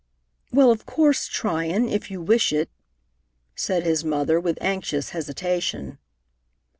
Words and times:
"Well, 0.51 0.71
of 0.71 0.87
course, 0.87 1.27
Tryon, 1.27 1.87
if 1.87 2.09
you 2.09 2.23
wish 2.23 2.51
it" 2.51 2.71
said 3.55 3.83
his 3.83 4.03
mother, 4.03 4.39
with 4.39 4.57
anxious 4.59 5.11
hesitation. 5.11 5.99